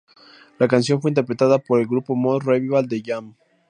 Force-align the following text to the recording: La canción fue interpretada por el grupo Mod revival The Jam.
La 0.59 0.67
canción 0.67 0.99
fue 0.99 1.11
interpretada 1.11 1.59
por 1.59 1.79
el 1.79 1.85
grupo 1.85 2.15
Mod 2.15 2.41
revival 2.43 2.87
The 2.87 3.03
Jam. 3.05 3.35